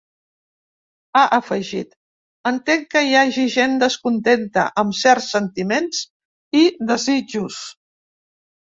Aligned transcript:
Ha 1.19 1.21
afegit: 1.37 1.91
Entenc 2.53 2.89
que 2.95 3.05
hi 3.09 3.13
hagi 3.21 3.45
gent 3.59 3.77
descontenta, 3.85 4.65
amb 4.85 5.01
certs 5.05 5.31
sentiments 5.37 6.03
i 6.65 6.69
desitjos. 6.95 7.63